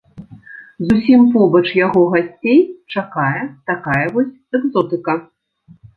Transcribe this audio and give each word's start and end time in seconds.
Зусім 0.89 1.21
побач 1.35 1.61
яго 1.81 2.01
гасцей 2.15 2.57
чакае 3.03 3.43
такая 3.71 4.03
вось 4.17 4.35
экзотыка. 4.61 5.13